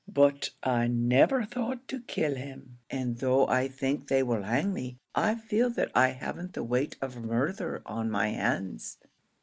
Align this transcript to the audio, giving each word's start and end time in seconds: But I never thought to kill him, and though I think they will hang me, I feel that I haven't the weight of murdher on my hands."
But 0.11 0.49
I 0.63 0.87
never 0.87 1.45
thought 1.45 1.87
to 1.89 1.99
kill 2.01 2.33
him, 2.33 2.79
and 2.89 3.19
though 3.19 3.45
I 3.47 3.67
think 3.67 4.07
they 4.07 4.23
will 4.23 4.41
hang 4.41 4.73
me, 4.73 4.97
I 5.13 5.35
feel 5.35 5.69
that 5.75 5.91
I 5.93 6.07
haven't 6.07 6.53
the 6.53 6.63
weight 6.63 6.95
of 7.03 7.23
murdher 7.23 7.83
on 7.85 8.09
my 8.09 8.29
hands." 8.29 8.97